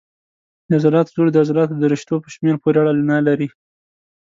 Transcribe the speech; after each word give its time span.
د 0.69 0.71
عضلاتو 0.79 1.13
زور 1.15 1.27
د 1.31 1.35
عضلاتو 1.43 1.75
د 1.81 1.83
رشتو 1.93 2.15
په 2.23 2.29
شمېر 2.35 2.55
پورې 2.61 2.77
اړه 2.81 2.93
نه 3.11 3.17
لري. 3.27 3.47